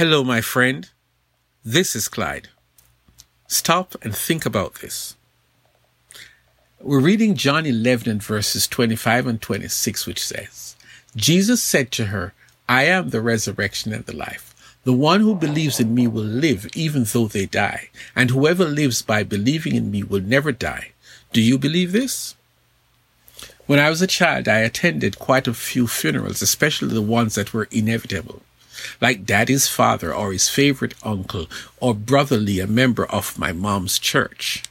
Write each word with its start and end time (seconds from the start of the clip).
Hello, 0.00 0.24
my 0.24 0.40
friend. 0.40 0.88
This 1.62 1.94
is 1.94 2.08
Clyde. 2.08 2.48
Stop 3.46 3.94
and 4.00 4.16
think 4.16 4.46
about 4.46 4.76
this. 4.76 5.14
We're 6.80 7.00
reading 7.00 7.34
John 7.34 7.66
11 7.66 8.10
and 8.10 8.22
verses 8.22 8.66
25 8.66 9.26
and 9.26 9.42
26, 9.42 10.06
which 10.06 10.24
says, 10.24 10.74
Jesus 11.14 11.62
said 11.62 11.90
to 11.90 12.06
her, 12.06 12.32
I 12.66 12.84
am 12.84 13.10
the 13.10 13.20
resurrection 13.20 13.92
and 13.92 14.06
the 14.06 14.16
life. 14.16 14.54
The 14.84 14.94
one 14.94 15.20
who 15.20 15.34
believes 15.34 15.78
in 15.78 15.94
me 15.94 16.06
will 16.06 16.24
live 16.24 16.66
even 16.74 17.04
though 17.04 17.28
they 17.28 17.44
die, 17.44 17.90
and 18.16 18.30
whoever 18.30 18.64
lives 18.64 19.02
by 19.02 19.22
believing 19.22 19.74
in 19.74 19.90
me 19.90 20.02
will 20.02 20.22
never 20.22 20.50
die. 20.50 20.92
Do 21.34 21.42
you 21.42 21.58
believe 21.58 21.92
this? 21.92 22.36
When 23.66 23.78
I 23.78 23.90
was 23.90 24.00
a 24.00 24.06
child, 24.06 24.48
I 24.48 24.60
attended 24.60 25.18
quite 25.18 25.46
a 25.46 25.52
few 25.52 25.86
funerals, 25.86 26.40
especially 26.40 26.94
the 26.94 27.02
ones 27.02 27.34
that 27.34 27.52
were 27.52 27.68
inevitable, 27.70 28.40
like 29.00 29.26
daddy's 29.26 29.68
father 29.68 30.14
or 30.14 30.32
his 30.32 30.48
favorite 30.48 30.94
uncle 31.02 31.46
or 31.80 31.94
brotherly 31.94 32.60
a 32.60 32.66
member 32.66 33.06
of 33.06 33.38
my 33.38 33.52
mom's 33.52 33.98
church. 33.98 34.62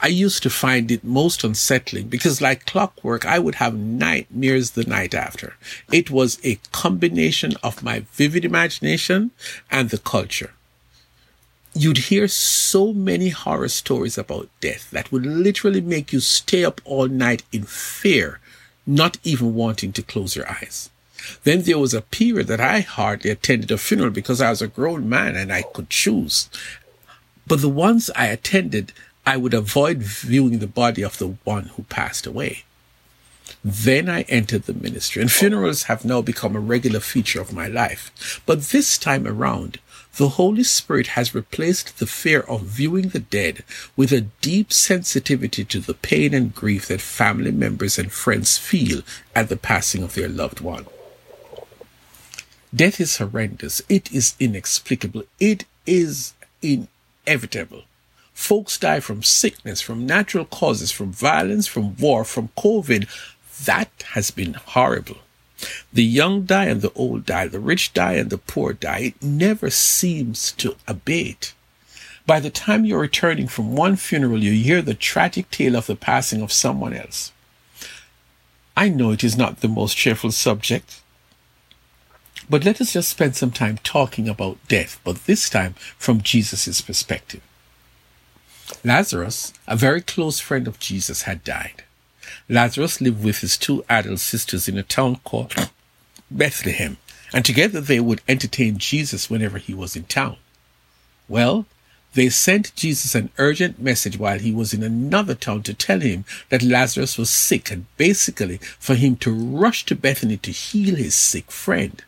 I 0.00 0.06
used 0.06 0.44
to 0.44 0.50
find 0.50 0.90
it 0.92 1.02
most 1.02 1.42
unsettling 1.42 2.08
because 2.08 2.40
like 2.40 2.66
clockwork, 2.66 3.26
I 3.26 3.40
would 3.40 3.56
have 3.56 3.74
nightmares 3.74 4.72
the 4.72 4.84
night 4.84 5.12
after. 5.12 5.56
It 5.90 6.08
was 6.08 6.38
a 6.44 6.60
combination 6.70 7.54
of 7.64 7.82
my 7.82 8.04
vivid 8.12 8.44
imagination 8.44 9.32
and 9.70 9.90
the 9.90 9.98
culture. 9.98 10.52
You'd 11.74 11.98
hear 11.98 12.28
so 12.28 12.92
many 12.92 13.30
horror 13.30 13.68
stories 13.68 14.16
about 14.16 14.48
death 14.60 14.88
that 14.92 15.10
would 15.10 15.26
literally 15.26 15.80
make 15.80 16.12
you 16.12 16.20
stay 16.20 16.64
up 16.64 16.80
all 16.84 17.08
night 17.08 17.42
in 17.52 17.64
fear, 17.64 18.38
not 18.86 19.18
even 19.24 19.54
wanting 19.54 19.92
to 19.94 20.02
close 20.02 20.36
your 20.36 20.48
eyes. 20.48 20.90
Then 21.44 21.62
there 21.62 21.78
was 21.78 21.94
a 21.94 22.02
period 22.02 22.46
that 22.48 22.60
I 22.60 22.80
hardly 22.80 23.30
attended 23.30 23.70
a 23.70 23.78
funeral 23.78 24.10
because 24.10 24.40
I 24.40 24.50
was 24.50 24.62
a 24.62 24.68
grown 24.68 25.08
man 25.08 25.36
and 25.36 25.52
I 25.52 25.62
could 25.62 25.90
choose. 25.90 26.48
But 27.46 27.60
the 27.60 27.68
ones 27.68 28.10
I 28.14 28.26
attended, 28.26 28.92
I 29.26 29.36
would 29.36 29.54
avoid 29.54 29.98
viewing 29.98 30.58
the 30.58 30.66
body 30.66 31.02
of 31.02 31.18
the 31.18 31.36
one 31.44 31.64
who 31.64 31.82
passed 31.84 32.26
away. 32.26 32.64
Then 33.64 34.08
I 34.08 34.22
entered 34.22 34.64
the 34.64 34.74
ministry, 34.74 35.22
and 35.22 35.32
funerals 35.32 35.84
have 35.84 36.04
now 36.04 36.20
become 36.22 36.54
a 36.54 36.60
regular 36.60 37.00
feature 37.00 37.40
of 37.40 37.52
my 37.52 37.66
life. 37.66 38.42
But 38.46 38.64
this 38.64 38.98
time 38.98 39.26
around, 39.26 39.78
the 40.16 40.30
Holy 40.30 40.64
Spirit 40.64 41.08
has 41.08 41.34
replaced 41.34 41.98
the 41.98 42.06
fear 42.06 42.40
of 42.40 42.62
viewing 42.62 43.08
the 43.08 43.20
dead 43.20 43.64
with 43.96 44.12
a 44.12 44.22
deep 44.22 44.72
sensitivity 44.72 45.64
to 45.64 45.80
the 45.80 45.94
pain 45.94 46.34
and 46.34 46.54
grief 46.54 46.88
that 46.88 47.00
family 47.00 47.52
members 47.52 47.98
and 47.98 48.12
friends 48.12 48.58
feel 48.58 49.02
at 49.34 49.48
the 49.48 49.56
passing 49.56 50.02
of 50.02 50.14
their 50.14 50.28
loved 50.28 50.60
one. 50.60 50.86
Death 52.74 53.00
is 53.00 53.16
horrendous. 53.16 53.80
It 53.88 54.12
is 54.12 54.34
inexplicable. 54.38 55.24
It 55.40 55.64
is 55.86 56.34
inevitable. 56.62 57.84
Folks 58.34 58.78
die 58.78 59.00
from 59.00 59.22
sickness, 59.22 59.80
from 59.80 60.06
natural 60.06 60.44
causes, 60.44 60.92
from 60.92 61.12
violence, 61.12 61.66
from 61.66 61.96
war, 61.96 62.24
from 62.24 62.50
COVID. 62.56 63.08
That 63.64 63.90
has 64.12 64.30
been 64.30 64.54
horrible. 64.54 65.18
The 65.92 66.04
young 66.04 66.44
die 66.44 66.66
and 66.66 66.82
the 66.82 66.92
old 66.92 67.26
die, 67.26 67.48
the 67.48 67.58
rich 67.58 67.92
die 67.92 68.12
and 68.12 68.30
the 68.30 68.38
poor 68.38 68.72
die. 68.72 68.98
It 68.98 69.22
never 69.22 69.70
seems 69.70 70.52
to 70.52 70.76
abate. 70.86 71.54
By 72.26 72.38
the 72.38 72.50
time 72.50 72.84
you're 72.84 73.00
returning 73.00 73.48
from 73.48 73.74
one 73.74 73.96
funeral, 73.96 74.44
you 74.44 74.52
hear 74.52 74.82
the 74.82 74.94
tragic 74.94 75.50
tale 75.50 75.74
of 75.74 75.86
the 75.86 75.96
passing 75.96 76.42
of 76.42 76.52
someone 76.52 76.92
else. 76.92 77.32
I 78.76 78.90
know 78.90 79.10
it 79.10 79.24
is 79.24 79.36
not 79.36 79.60
the 79.60 79.68
most 79.68 79.96
cheerful 79.96 80.30
subject, 80.30 81.00
but 82.50 82.64
let 82.64 82.80
us 82.80 82.92
just 82.92 83.10
spend 83.10 83.36
some 83.36 83.50
time 83.50 83.78
talking 83.82 84.28
about 84.28 84.58
death, 84.68 85.00
but 85.04 85.26
this 85.26 85.50
time 85.50 85.74
from 85.98 86.22
Jesus' 86.22 86.80
perspective. 86.80 87.42
Lazarus, 88.84 89.52
a 89.66 89.76
very 89.76 90.00
close 90.00 90.40
friend 90.40 90.66
of 90.66 90.78
Jesus, 90.78 91.22
had 91.22 91.44
died. 91.44 91.84
Lazarus 92.48 93.00
lived 93.00 93.24
with 93.24 93.38
his 93.38 93.56
two 93.56 93.84
adult 93.88 94.20
sisters 94.20 94.68
in 94.68 94.78
a 94.78 94.82
town 94.82 95.16
called 95.24 95.70
Bethlehem, 96.30 96.96
and 97.32 97.44
together 97.44 97.80
they 97.80 98.00
would 98.00 98.22
entertain 98.28 98.78
Jesus 98.78 99.28
whenever 99.28 99.58
he 99.58 99.74
was 99.74 99.96
in 99.96 100.04
town. 100.04 100.36
Well, 101.28 101.66
they 102.14 102.30
sent 102.30 102.74
Jesus 102.74 103.14
an 103.14 103.30
urgent 103.36 103.78
message 103.78 104.18
while 104.18 104.38
he 104.38 104.52
was 104.52 104.72
in 104.72 104.82
another 104.82 105.34
town 105.34 105.62
to 105.64 105.74
tell 105.74 106.00
him 106.00 106.24
that 106.48 106.62
Lazarus 106.62 107.18
was 107.18 107.28
sick 107.28 107.70
and 107.70 107.84
basically 107.96 108.58
for 108.78 108.94
him 108.94 109.16
to 109.16 109.32
rush 109.32 109.84
to 109.86 109.94
Bethany 109.94 110.38
to 110.38 110.50
heal 110.50 110.96
his 110.96 111.14
sick 111.14 111.50
friend. 111.50 112.02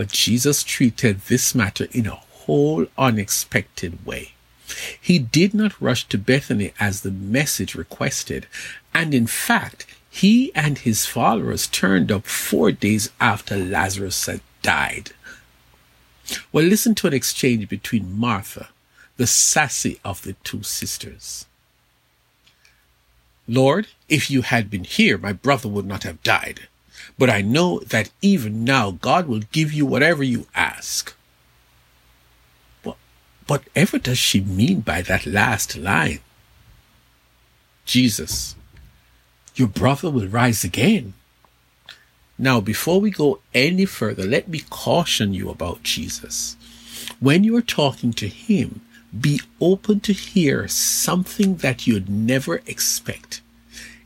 But 0.00 0.12
Jesus 0.12 0.64
treated 0.64 1.20
this 1.26 1.54
matter 1.54 1.86
in 1.92 2.06
a 2.06 2.22
whole 2.46 2.86
unexpected 2.96 4.06
way. 4.06 4.32
He 4.98 5.18
did 5.18 5.52
not 5.52 5.78
rush 5.78 6.08
to 6.08 6.16
Bethany 6.16 6.72
as 6.80 7.02
the 7.02 7.10
message 7.10 7.74
requested, 7.74 8.46
and 8.94 9.12
in 9.12 9.26
fact, 9.26 9.84
he 10.08 10.52
and 10.54 10.78
his 10.78 11.04
followers 11.04 11.66
turned 11.66 12.10
up 12.10 12.24
four 12.24 12.72
days 12.72 13.10
after 13.20 13.58
Lazarus 13.58 14.24
had 14.24 14.40
died. 14.62 15.10
Well, 16.50 16.64
listen 16.64 16.94
to 16.94 17.06
an 17.06 17.12
exchange 17.12 17.68
between 17.68 18.18
Martha, 18.18 18.70
the 19.18 19.26
sassy 19.26 20.00
of 20.02 20.22
the 20.22 20.32
two 20.44 20.62
sisters. 20.62 21.44
Lord, 23.46 23.88
if 24.08 24.30
you 24.30 24.40
had 24.40 24.70
been 24.70 24.84
here, 24.84 25.18
my 25.18 25.34
brother 25.34 25.68
would 25.68 25.84
not 25.84 26.04
have 26.04 26.22
died. 26.22 26.68
But 27.18 27.30
I 27.30 27.40
know 27.40 27.80
that 27.80 28.10
even 28.22 28.64
now 28.64 28.92
God 28.92 29.26
will 29.26 29.42
give 29.52 29.72
you 29.72 29.86
whatever 29.86 30.22
you 30.22 30.46
ask. 30.54 31.14
Whatever 33.46 33.98
does 33.98 34.18
she 34.18 34.40
mean 34.40 34.80
by 34.80 35.02
that 35.02 35.26
last 35.26 35.76
line? 35.76 36.20
Jesus, 37.84 38.54
your 39.56 39.66
brother 39.66 40.08
will 40.08 40.28
rise 40.28 40.62
again. 40.62 41.14
Now, 42.38 42.60
before 42.60 43.00
we 43.00 43.10
go 43.10 43.40
any 43.52 43.84
further, 43.84 44.24
let 44.24 44.48
me 44.48 44.62
caution 44.70 45.34
you 45.34 45.50
about 45.50 45.82
Jesus. 45.82 46.56
When 47.18 47.42
you 47.42 47.56
are 47.56 47.62
talking 47.62 48.12
to 48.14 48.28
him, 48.28 48.82
be 49.18 49.40
open 49.60 50.00
to 50.00 50.12
hear 50.12 50.68
something 50.68 51.56
that 51.56 51.86
you'd 51.86 52.08
never 52.08 52.62
expect. 52.66 53.40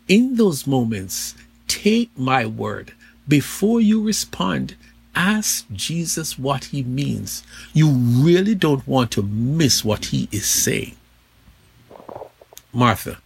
In 0.09 0.37
those 0.37 0.67
moments, 0.67 1.35
take 1.75 2.17
my 2.17 2.47
word. 2.47 2.93
Before 3.27 3.81
you 3.81 4.03
respond, 4.03 4.77
ask 5.15 5.67
Jesus 5.73 6.39
what 6.39 6.67
he 6.67 6.83
means. 6.83 7.43
You 7.73 7.91
really 7.91 8.55
don't 8.55 8.87
want 8.87 9.11
to 9.13 9.23
miss 9.23 9.85
what 9.85 10.07
he 10.07 10.29
is 10.31 10.47
saying. 10.47 10.95
Martha, 12.73 13.19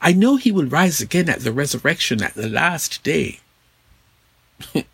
I 0.00 0.12
know 0.12 0.36
he 0.36 0.52
will 0.52 0.66
rise 0.66 1.00
again 1.00 1.28
at 1.28 1.40
the 1.40 1.52
resurrection 1.52 2.22
at 2.22 2.34
the 2.34 2.48
last 2.48 3.02
day. 3.02 3.40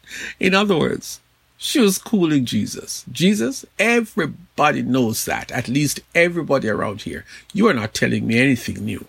In 0.41 0.54
other 0.54 0.78
words, 0.78 1.21
she 1.59 1.78
was 1.81 1.99
cooling 1.99 2.44
Jesus. 2.44 3.04
Jesus, 3.12 3.65
everybody 3.78 4.83
knows 4.83 5.25
that. 5.27 5.50
At 5.53 5.69
least 5.69 6.00
everybody 6.15 6.69
around 6.69 7.03
here. 7.03 7.25
You 7.53 7.69
are 7.69 7.75
not 7.75 7.94
telling 7.94 8.27
me 8.27 8.39
anything 8.39 8.84
new. 8.84 9.06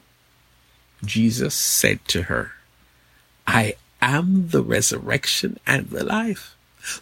Jesus 1.06 1.56
said 1.56 2.06
to 2.09 2.24
her, 2.24 2.53
I 3.48 3.76
am 4.02 4.50
the 4.50 4.64
resurrection 4.64 5.59
and 5.66 5.90
the 5.90 6.04
life. 6.04 6.56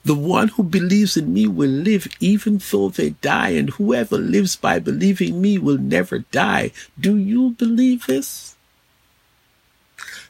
The 0.06 0.16
one 0.16 0.50
who 0.50 0.63
believes 0.63 1.18
in 1.18 1.34
me 1.34 1.47
will 1.47 1.69
live 1.69 2.07
even 2.19 2.62
though 2.69 2.90
they 2.90 3.12
die, 3.22 3.50
and 3.50 3.72
whoever 3.72 4.18
lives 4.18 4.56
by 4.56 4.78
believing 4.78 5.41
me 5.41 5.57
will 5.57 5.79
never 5.79 6.19
die. 6.19 6.72
Do 7.00 7.18
you 7.18 7.52
believe 7.52 8.06
this? 8.06 8.56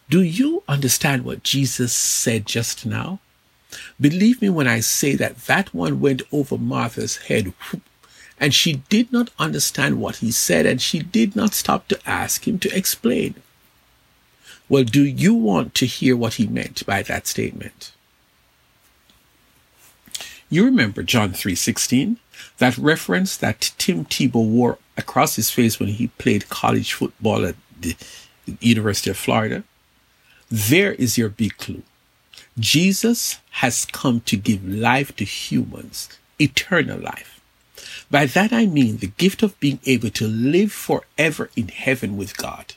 Do 0.10 0.22
you 0.22 0.64
understand 0.68 1.26
what 1.26 1.44
Jesus 1.44 1.94
said 1.94 2.46
just 2.46 2.86
now? 2.86 3.20
Believe 4.00 4.42
me 4.42 4.50
when 4.50 4.68
I 4.68 4.80
say 4.80 5.16
that 5.16 5.46
that 5.48 5.74
one 5.74 6.00
went 6.00 6.22
over 6.32 6.58
Martha's 6.58 7.18
head, 7.18 7.54
and 8.40 8.54
she 8.54 8.82
did 8.90 9.12
not 9.12 9.30
understand 9.38 10.00
what 10.00 10.18
he 10.18 10.32
said, 10.32 10.66
and 10.66 10.82
she 10.82 11.00
did 11.00 11.36
not 11.36 11.54
stop 11.54 11.88
to 11.90 12.00
ask 12.06 12.48
him 12.48 12.58
to 12.60 12.76
explain. 12.76 13.36
Well, 14.72 14.86
do 14.86 15.04
you 15.04 15.34
want 15.34 15.76
to 15.76 15.86
hear 15.86 16.16
what 16.16 16.36
he 16.36 16.48
meant 16.48 16.86
by 16.86 17.04
that 17.04 17.28
statement? 17.28 17.92
You 20.50 20.64
remember 20.64 21.04
John 21.04 21.34
3:16, 21.34 22.16
that 22.58 22.78
reference 22.78 23.36
that 23.36 23.74
Tim 23.78 24.06
Tebow 24.06 24.46
wore 24.46 24.78
across 24.96 25.36
his 25.36 25.52
face 25.52 25.78
when 25.78 25.90
he 25.90 26.08
played 26.08 26.48
college 26.48 26.94
football 26.94 27.46
at 27.46 27.58
the 27.82 27.98
University 28.62 29.10
of 29.10 29.18
Florida? 29.18 29.66
There 30.50 30.94
is 30.94 31.18
your 31.18 31.28
big 31.28 31.58
clue. 31.58 31.84
Jesus 32.58 33.40
has 33.64 33.84
come 33.84 34.22
to 34.22 34.38
give 34.38 34.64
life 34.66 35.14
to 35.18 35.26
humans, 35.26 36.08
eternal 36.40 36.98
life. 36.98 37.42
By 38.10 38.26
that 38.26 38.54
I 38.54 38.68
mean 38.68 39.00
the 39.00 39.16
gift 39.18 39.44
of 39.44 39.60
being 39.60 39.82
able 39.86 40.12
to 40.12 40.28
live 40.30 40.72
forever 40.72 41.50
in 41.58 41.68
heaven 41.68 42.16
with 42.16 42.38
God. 42.38 42.76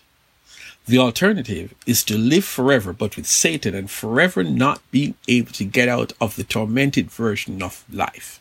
The 0.87 0.99
alternative 0.99 1.75
is 1.87 2.05
to 2.05 2.19
live 2.19 2.45
forever 2.45 2.93
but 2.93 3.17
with 3.17 3.27
Satan 3.27 3.75
and 3.75 3.91
forever 3.91 4.45
not 4.45 4.83
being 4.91 5.15
able 5.27 5.53
to 5.53 5.65
get 5.65 5.89
out 5.89 6.13
of 6.21 6.37
the 6.37 6.45
tormented 6.45 7.11
version 7.11 7.63
of 7.63 7.85
life. 7.91 8.39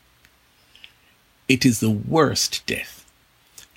It 1.47 1.65
is 1.65 1.79
the 1.79 1.89
worst 1.89 2.65
death. 2.65 3.05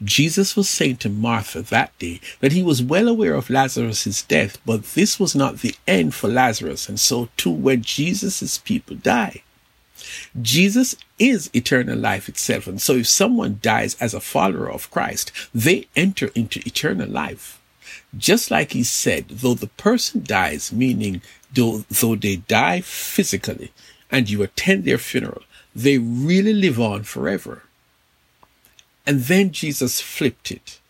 Jesus 0.02 0.56
was 0.56 0.68
saying 0.68 0.96
to 0.98 1.08
Martha 1.08 1.62
that 1.62 1.96
day 1.98 2.20
that 2.40 2.52
he 2.52 2.62
was 2.62 2.82
well 2.82 3.08
aware 3.08 3.34
of 3.34 3.48
Lazarus' 3.48 4.22
death, 4.22 4.58
but 4.66 4.82
this 4.94 5.18
was 5.18 5.34
not 5.34 5.60
the 5.60 5.74
end 5.86 6.14
for 6.14 6.28
Lazarus, 6.28 6.88
and 6.88 7.00
so 7.00 7.28
too 7.36 7.50
when 7.50 7.82
Jesus' 7.82 8.58
people 8.58 8.96
die. 8.96 9.42
Jesus 10.40 10.96
is 11.18 11.50
eternal 11.54 11.98
life 11.98 12.28
itself, 12.28 12.66
and 12.66 12.82
so 12.82 12.94
if 12.94 13.06
someone 13.06 13.58
dies 13.62 13.96
as 14.00 14.12
a 14.12 14.20
follower 14.20 14.70
of 14.70 14.90
Christ, 14.90 15.32
they 15.54 15.86
enter 15.96 16.30
into 16.34 16.60
eternal 16.66 17.08
life. 17.08 17.60
Just 18.16 18.50
like 18.50 18.72
he 18.72 18.82
said, 18.82 19.28
though 19.28 19.54
the 19.54 19.66
person 19.68 20.22
dies, 20.22 20.72
meaning 20.72 21.22
though, 21.52 21.84
though 21.90 22.16
they 22.16 22.36
die 22.36 22.80
physically, 22.80 23.72
and 24.10 24.30
you 24.30 24.42
attend 24.42 24.84
their 24.84 24.98
funeral, 24.98 25.42
they 25.74 25.98
really 25.98 26.54
live 26.54 26.80
on 26.80 27.02
forever. 27.02 27.62
And 29.06 29.20
then 29.22 29.52
Jesus 29.52 30.00
flipped 30.00 30.50
it. 30.50 30.80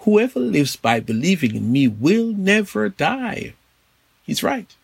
Whoever 0.00 0.40
lives 0.40 0.76
by 0.76 1.00
believing 1.00 1.56
in 1.56 1.72
me 1.72 1.88
will 1.88 2.32
never 2.32 2.88
die. 2.88 3.54
He's 4.24 4.42
right. 4.42 4.74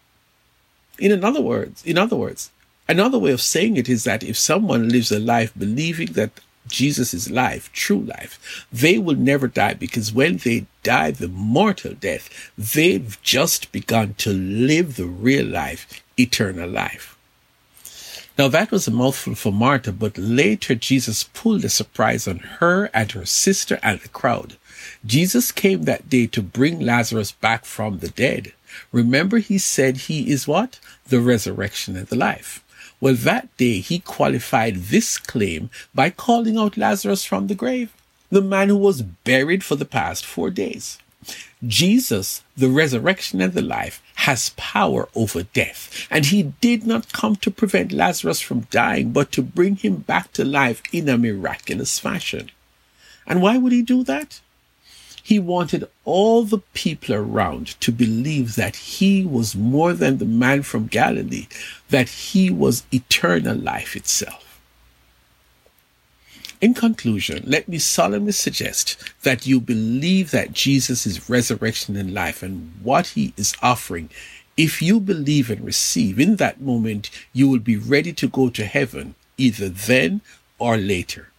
In 0.99 1.25
other 1.25 1.41
words, 1.41 1.85
in 1.85 1.99
other 1.99 2.17
words, 2.17 2.51
another 2.89 3.19
way 3.19 3.33
of 3.33 3.41
saying 3.41 3.77
it 3.77 3.89
is 3.89 4.05
that 4.05 4.25
if 4.25 4.37
someone 4.37 4.89
lives 4.89 5.13
a 5.13 5.19
life 5.19 5.53
believing 5.57 6.13
that 6.13 6.41
Jesus 6.69 7.31
life, 7.31 7.73
true 7.73 8.01
life, 8.01 8.67
they 8.73 8.99
will 8.99 9.17
never 9.17 9.49
die 9.49 9.75
because 9.75 10.13
when 10.13 10.39
they 10.39 10.67
die 10.83 11.11
the 11.11 11.29
mortal 11.29 11.95
death, 11.95 12.53
they've 12.57 13.21
just 13.23 13.73
begun 13.73 14.15
to 14.15 14.33
live 14.33 14.97
the 14.97 15.07
real 15.07 15.47
life, 15.47 16.03
eternal 16.19 16.69
life. 16.69 17.17
Now 18.39 18.49
that 18.49 18.71
was 18.71 18.87
a 18.87 18.91
mouthful 18.91 19.35
for 19.35 19.53
Martha, 19.53 19.93
but 19.93 20.19
later 20.19 20.75
Jesus 20.75 21.25
pulled 21.25 21.65
a 21.65 21.71
surprise 21.71 22.29
on 22.29 22.39
her 22.61 22.91
and 22.93 23.11
her 23.13 23.25
sister 23.25 23.79
and 23.83 23.99
the 24.01 24.09
crowd. 24.09 24.57
Jesus 25.05 25.53
came 25.53 25.85
that 25.85 26.11
day 26.11 26.27
to 26.29 26.43
bring 26.43 26.81
Lazarus 26.81 27.33
back 27.33 27.65
from 27.65 27.99
the 27.99 28.09
dead. 28.09 28.53
Remember, 28.93 29.39
he 29.39 29.57
said 29.57 29.97
he 29.97 30.31
is 30.31 30.47
what? 30.47 30.79
The 31.09 31.21
resurrection 31.21 31.97
and 31.97 32.07
the 32.09 32.17
life. 32.17 32.63
Well, 33.01 33.15
that 33.15 33.55
day 33.57 33.81
he 33.81 33.99
qualified 33.99 34.77
this 34.77 35.19
claim 35.19 35.71
by 35.95 36.11
calling 36.11 36.57
out 36.57 36.77
Lazarus 36.77 37.25
from 37.25 37.47
the 37.47 37.55
grave, 37.55 37.93
the 38.31 38.43
man 38.43 38.69
who 38.69 38.77
was 38.77 39.03
buried 39.03 39.63
for 39.63 39.77
the 39.77 39.85
past 39.85 40.25
four 40.25 40.51
days. 40.51 40.99
Jesus, 41.67 42.43
the 42.57 42.69
resurrection 42.69 43.41
and 43.41 43.53
the 43.53 43.63
life, 43.63 44.03
has 44.17 44.55
power 44.57 45.09
over 45.15 45.43
death. 45.43 46.07
And 46.11 46.27
he 46.27 46.55
did 46.61 46.87
not 46.87 47.13
come 47.13 47.37
to 47.37 47.51
prevent 47.51 47.93
Lazarus 47.93 48.41
from 48.41 48.69
dying, 48.71 49.13
but 49.13 49.33
to 49.33 49.43
bring 49.43 49.77
him 49.77 49.97
back 49.97 50.33
to 50.35 50.45
life 50.45 50.83
in 50.93 51.09
a 51.09 51.19
miraculous 51.19 51.99
fashion. 51.99 52.51
And 53.27 53.43
why 53.43 53.59
would 53.59 53.73
he 53.73 53.83
do 53.83 54.05
that? 54.05 54.41
He 55.27 55.41
wanted 55.41 55.89
all 56.05 56.45
the 56.45 56.63
people 56.73 57.13
around 57.13 57.81
to 57.81 57.91
believe 57.91 58.55
that 58.55 58.77
he 58.77 59.25
was 59.27 59.57
more 59.57 59.93
than 59.93 60.19
the 60.19 60.25
man 60.25 60.63
from 60.63 60.87
Galilee, 60.87 61.49
that 61.91 62.09
he 62.09 62.49
was 62.49 62.85
eternal 62.93 63.57
life 63.57 63.97
itself. 63.97 64.61
In 66.61 66.75
conclusion, 66.75 67.43
let 67.45 67.67
me 67.67 67.79
solemnly 67.79 68.31
suggest 68.31 69.03
that 69.25 69.49
you 69.49 69.59
believe 69.59 70.31
that 70.31 70.53
Jesus 70.53 71.07
is 71.07 71.29
resurrection 71.29 71.97
and 71.97 72.15
life 72.15 72.41
and 72.41 72.73
what 72.81 73.09
he 73.09 73.35
is 73.37 73.53
offering. 73.61 74.11
If 74.57 74.81
you 74.81 75.01
believe 75.01 75.51
and 75.51 75.63
receive, 75.63 76.21
in 76.21 76.37
that 76.37 76.61
moment, 76.61 77.11
you 77.33 77.49
will 77.49 77.59
be 77.59 77.77
ready 77.77 78.13
to 78.13 78.29
go 78.29 78.49
to 78.51 78.65
heaven, 78.65 79.17
either 79.37 79.69
then 79.69 80.21
or 80.61 80.77
later. 80.77 81.31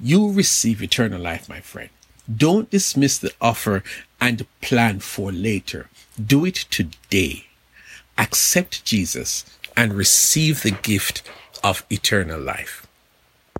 You 0.00 0.32
receive 0.32 0.82
eternal 0.82 1.20
life, 1.20 1.50
my 1.50 1.60
friend. 1.60 1.90
Don't 2.36 2.70
dismiss 2.70 3.18
the 3.18 3.32
offer 3.40 3.82
and 4.20 4.46
plan 4.60 5.00
for 5.00 5.32
later. 5.32 5.88
Do 6.24 6.44
it 6.44 6.66
today. 6.70 7.46
Accept 8.18 8.84
Jesus 8.84 9.44
and 9.76 9.94
receive 9.94 10.62
the 10.62 10.70
gift 10.70 11.22
of 11.64 11.84
eternal 11.90 12.40
life. 12.40 12.86